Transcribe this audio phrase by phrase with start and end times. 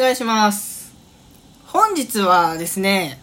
[0.00, 0.92] 願いします。
[1.64, 3.18] 本日はですね、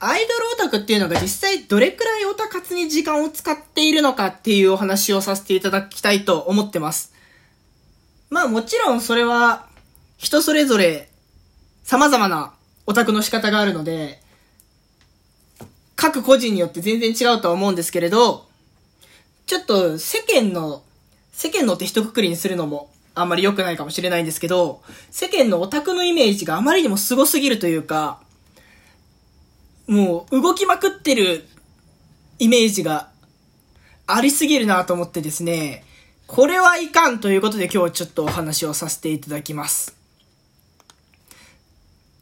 [0.00, 7.12] アイドルオタクっていうのが実際どれくらいオタ活に時間を使っているのかっていうお話をさせていただきたいと思ってます。
[8.30, 9.66] まあもちろんそれは
[10.16, 11.08] 人それぞれ
[11.84, 12.52] 様々な
[12.86, 14.20] オタクの仕方があるので、
[15.94, 18.46] 各個人によって全然違うとは思うんですけれど、
[19.46, 20.82] ちょっと世間の、
[21.32, 28.20] 世間のって一括りにするのもあんまり良くないかもしれないんですけど、世間のオタクのイメージがあまりにも凄すぎるというか、
[29.86, 31.46] もう動きまくってる
[32.38, 33.08] イメージが
[34.06, 35.84] ありすぎるなと思ってですね、
[36.26, 39.96] これはいかんということで今日ちょっとお話をさせていただきます。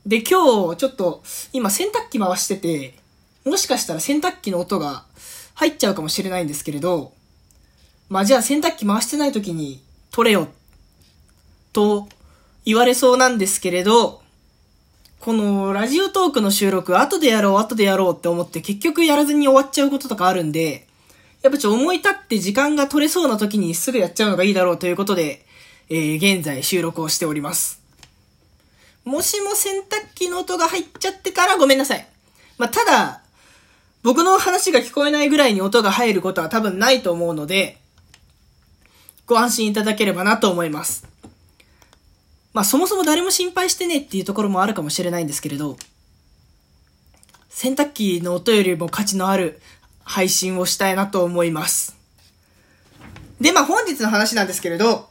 [0.07, 2.95] で、今日ちょっと今洗濯機回してて、
[3.45, 5.05] もしかしたら洗濯機の音が
[5.55, 7.13] 入っちゃうかもしれないんですけれど、
[8.09, 10.49] まあじゃあ洗濯機回してない時に撮れよっ
[11.79, 12.09] と
[12.65, 14.21] 言われそうなんですけれど、
[15.21, 20.89] このラジオトークの収録後でやろう後でやろうって思って結局やらずに終わっちゃうこととかあるんで、
[21.41, 25.47] やっぱちょ思い立って時間が取れそうな時にすぐやっちゃうのがいいだろうということで、
[25.89, 27.81] えー、現在収録をしております。
[29.05, 32.05] もしも洗濯機の音が入っちゃってからごめんなさい。
[32.59, 33.23] まあ、ただ、
[34.03, 37.79] 僕の話が聞こえないぐらいに音が入ることは多分ないと思うので、
[39.27, 41.07] ご安心いただければなと思います。
[42.53, 45.77] まあそもそも誰も心配してねっていうところもあるかもしれないんですけれど、
[47.49, 49.61] 洗濯機の音よりも価値のある
[50.05, 51.97] 配信をしたいなと思います。
[53.41, 55.09] で、まあ本日の話なんですけれど、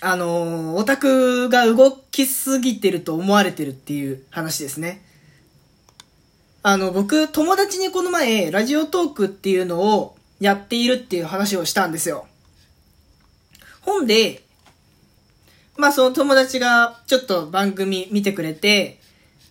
[0.00, 5.02] あのー、オタクが動きすぎてると思われてるっていう話ですね。
[6.62, 12.26] あの、僕、友達にこの前、ラジオトークっていうのをやっているっていう話をしたんですよ。
[13.80, 14.42] 本で、
[15.78, 18.98] まあその友達がちょっと番組見てくれて、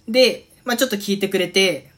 [0.08, 1.92] で、まあちょっと聞いてくれて、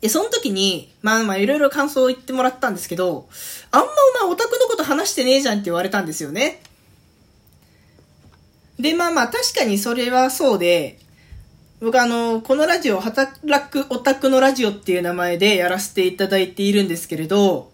[0.00, 3.28] で、その時に、まあまあいろいろ感想を言ってもらったんですけど、
[3.70, 3.86] あんま
[4.22, 6.60] お前オタクのこと話してねえじゃんって言われたんですよね。
[8.78, 10.98] で、まあまあ確かにそれはそうで、
[11.80, 17.72] 僕あの、このラジオ、働くオタクのラジオっていう名前でやらせていただいているんですけれど、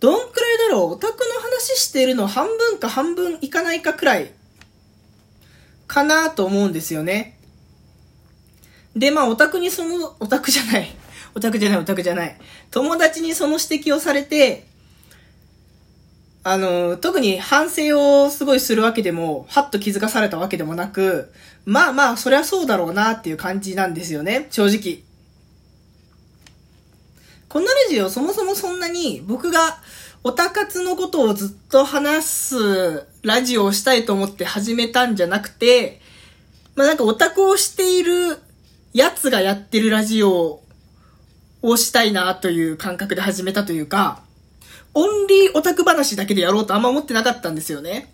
[0.00, 0.92] どんくらいだろう？
[0.92, 4.30] オタクの話してるの半分か半分いかないかくらい
[5.88, 7.36] かなと思うんですよね。
[8.94, 10.94] で、まあ、オタクにその、オタクじゃない。
[11.34, 12.36] オタクじゃない、オタクじゃない。
[12.70, 14.66] 友達にその指摘をされて、
[16.44, 21.32] あの、特に反省をすごいするわけでも、はっと気づかされたわけでもなく、
[21.64, 25.02] まあまあ、そりゃそうだろうなっていう感じなんですよね、正直。
[27.48, 29.78] このラジオそもそもそんなに僕が
[30.24, 36.00] オタ活のことをずっと話すラジオをしたいと思って始めたんじゃなくて、
[36.74, 38.38] まあなんかオタクをしている
[38.92, 40.60] やつがやってるラジオ
[41.62, 44.22] をしたいなという感覚で始めたというか、
[44.94, 48.12] オンリーオタク話だけでやろうとあんま思ってなかったんですよね。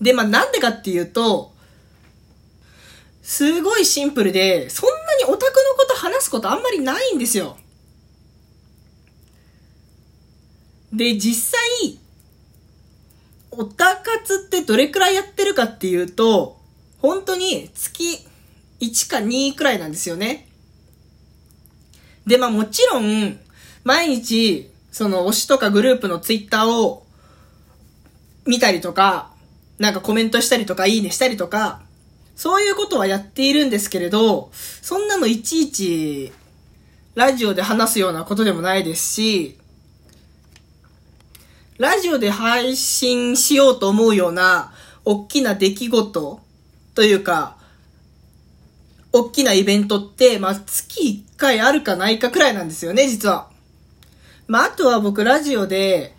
[0.00, 1.52] で、まあなんでかっていうと、
[3.22, 7.56] すごいシンプルで、そんなにオタクのこと話すことあんまりないんですよ。
[10.92, 11.98] で、実際、
[13.50, 16.58] オタ活ってどれくらいやってるかっていうと、
[17.00, 18.26] 本当に月
[18.80, 20.48] 1か2くらいなんですよね。
[22.26, 23.38] で、まあもちろん、
[23.84, 27.06] 毎日、その推しとかグループのツイッターを
[28.46, 29.30] 見たりとか、
[29.78, 31.82] なんかコメントしたりとか、いいねしたりとか、
[32.36, 36.32] そういうことはやっているんですけれど、そんなのいちいち、
[37.14, 39.58] ラジオで話すようなことでもないですし、
[41.78, 44.72] ラジオで配信しようと思うような、
[45.04, 46.40] 大きな出来事
[46.96, 47.56] というか、
[49.12, 53.48] 大きなイベントって、まあ、月1回あるかないかくらいなんですよね、実は。
[54.48, 56.16] まあ、あとは僕ラジオで、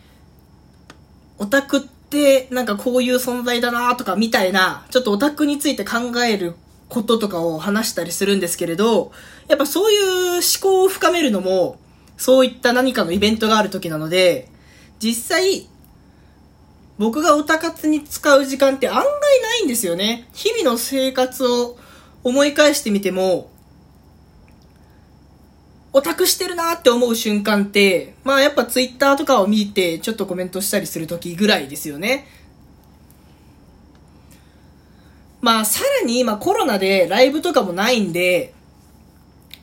[1.38, 6.55] オタクってなんかこういう存在だなとかみたいな、ちょっとオタクについて考える
[6.88, 9.12] こととかを話したりするんですけれど、
[9.50, 11.79] やっぱそういう思考を深めるのも、
[12.16, 14.50] そういった何かのイベントがある時なので、
[14.99, 15.67] 実際、
[16.97, 20.28] 僕がオタ活に使う時間って案外ないんですよね。
[20.34, 21.78] 日々の生活を
[22.23, 23.49] 思い返してみても、
[25.91, 32.28] オタクしてるなって思う瞬間って、まあやっぱツイッターとかを見てちょっとコメントしたりする時ぐらいですよね。
[35.41, 38.53] まあさらに今コロナでライブとかもないんで、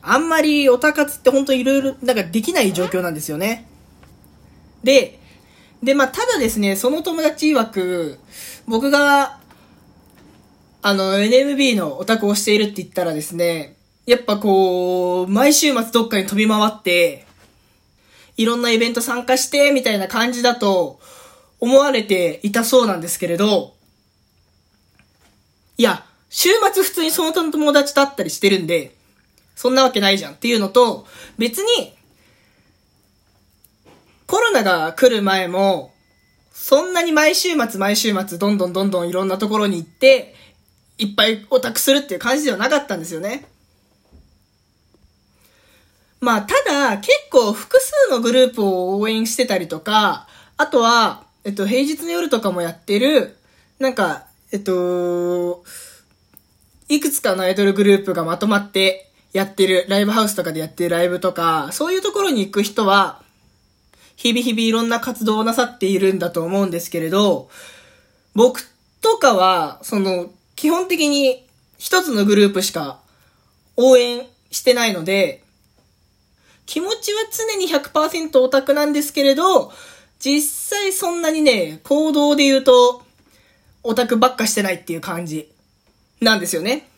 [0.01, 3.67] あんまりオタ活って本当いろいろなんかできない状況なんですよね。
[4.83, 5.19] で、
[5.83, 8.19] でまあただですね、その友達曰く、
[8.67, 9.37] 僕が
[10.81, 13.75] あの、NMB のオタクをしているって言ったらですね、
[14.05, 17.25] やっぱこう、毎週末どっかに飛び回って、
[18.37, 21.01] いろんなイベント参加して、みたいな感じだと
[21.59, 23.73] 思われていたそうなんですけれど、
[25.77, 28.95] いや、週末普通にその友達と会ったりしてるんで、
[29.57, 31.05] そんなわけないじゃんっていうのと、
[31.37, 31.96] 別に、
[34.47, 35.93] ロナが来る前も、
[36.51, 40.35] そんなに毎週末毎週末どんどんどんどんいろんなところに行って、
[40.97, 43.45] いっぱいオタクするっていう感じではなかったんですよね。
[46.19, 50.27] まあ、ただ、結構複数のグループを応援してたりとか、
[50.57, 53.37] あとは、えっと、平日の夜とかもやってる、
[53.79, 55.63] なんか、えっと、
[56.89, 63.21] いくつかのアイドルグループがまとまってやってる、ライブハウスとかでやってるライブとか、そういうところに行く人は、
[64.17, 67.49] 日々日々いろんな活動をなさっているんだと思うんですけれど、
[68.33, 68.61] 僕
[68.99, 71.45] とかは、その、基本的に
[71.77, 72.99] 一つのグループしか
[73.75, 75.43] 応援してないので、
[76.65, 79.71] 気持ちは常に100%オタクなんですけれど、
[80.19, 83.03] 実際そんなにね、行動で言うと、
[83.83, 85.51] オタクばっかしてないっていう感じ
[86.21, 86.89] なんですよね。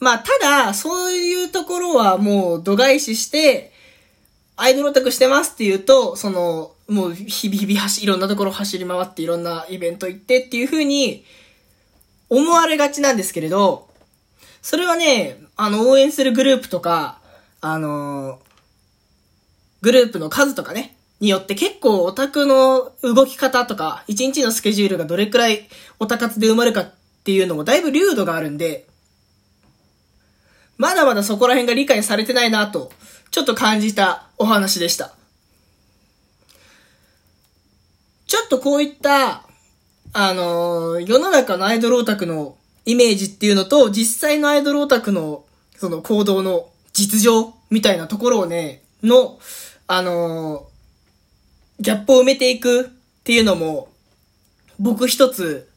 [0.00, 3.72] まあ、ただ、そういうところはもう度外視して、
[4.60, 11.24] アイドルオタクしてますって言うと、その、もう日々日々走、いろんなところ走り回っていろんなイベント行ってっていう風に
[12.28, 13.88] 思われがちなんですけれど、
[14.60, 17.20] それはね、あの、応援するグループとか、
[17.60, 18.38] あの
[19.80, 25.68] グループの数とかね、によって結構オタクの動き方とか、一日のスケジュールがどれくらい
[25.98, 26.94] オタ活で埋まるかっ
[27.24, 28.86] ていうのもだいぶ流度があるんで、
[30.76, 32.92] まだまだそこら辺が理解されてないなと、
[33.38, 35.14] ちょっと感じたお話でした。
[38.26, 39.44] ちょっとこういった、
[40.12, 45.44] あのー、世の中のアイドルオタクのイメージっていうのと、実際のアイドルオタクの、
[45.76, 49.38] その行動の実情みたいなところをね、の、
[49.86, 50.68] あのー
[51.80, 52.90] ギャップを埋めていくっ
[53.22, 53.88] ていうのも、
[54.80, 55.70] 僕一つ、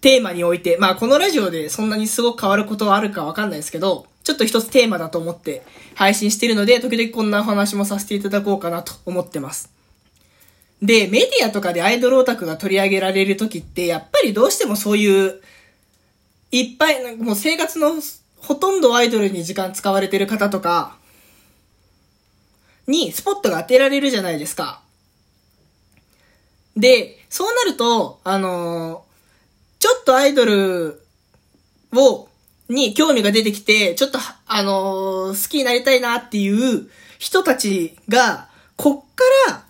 [0.00, 5.62] テーマにおいて、まあこのラジオでそんなにすごく変わることはあるかわかんないですけど、ちょっと一つテーマだと思って
[5.94, 9.70] 配信してるので、時々こんなお話もさせていただこうかなと思ってます。
[10.82, 15.40] で、メディアとかでアイドルオタクが取り上げられる時って、やっぱりどうしてもそういう、
[16.52, 17.92] いっぱい、もう生活の
[18.38, 20.96] ほとんどアイドルに時間使われてる方とか、
[22.86, 24.80] にスポットが当てられるじゃないですか。
[26.76, 31.02] で、そうなると、あのー、ちょっとアイドル
[31.92, 32.28] を、
[32.70, 36.88] に興味が出てきて、ちょっと、あのー、好きになりたいなっていう
[37.18, 39.64] 人たちが、こっから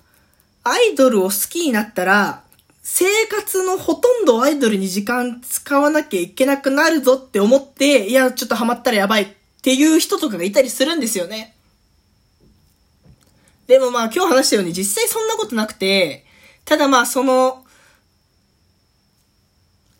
[0.62, 2.42] アイドルを好きになったら、
[2.82, 9.28] 生活のほとんどアイドルに時間使わなきゃいけなくなるぞって思って、いや、ちょっとハマったらやばいっ
[9.62, 11.56] ていう人とかがいたりするんですよね。
[13.66, 16.26] でもまあ今日話したように実際そんなことなくて、
[16.64, 17.64] ただまあその、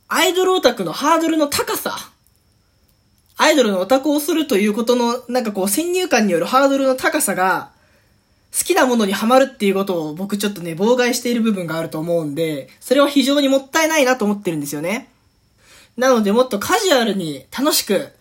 [0.08, 2.09] アイドルオタクのハードルの高さ、
[3.50, 7.72] アイドルのオタクをするということの、なんかこう先入観によるハードルの高さが、
[8.56, 15.08] 好きなものにハマるっていうことを僕ちょっとね、妨害している部分があると思うんで、それは非常にもったいないなと思ってるんですよね。
[15.96, 18.12] なのでもっとカジュアルに楽しく、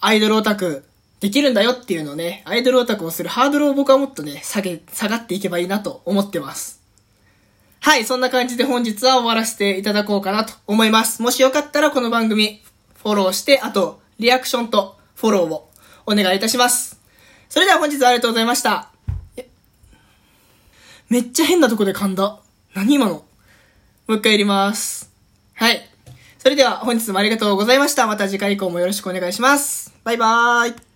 [0.00, 0.82] アイドルオタク
[1.20, 6.80] できるんだよっていうのをね、アイドルオタクをするハードルを僕はもっとね、下げ、下がっていけばいいなと思ってます。
[7.78, 11.22] はい、そんな感じで本日は終わらせていただこうかなと思います。
[11.22, 12.60] もしよかったらこの番組、
[13.02, 15.68] フォローして、あと、リアクションとフォローを
[16.06, 16.98] お願いいたします。
[17.48, 18.88] それでは本日はありがとうございました。
[21.10, 22.38] めっちゃ変なとこで噛んだ。
[22.74, 23.12] 何今の？
[23.12, 23.24] も
[24.08, 25.10] う一回やります。
[25.54, 25.86] はい。
[26.38, 28.06] それでは本日もありがとうございました。
[28.06, 29.92] また次回以降もよろしくお願いします。
[30.04, 30.91] バイバーイ。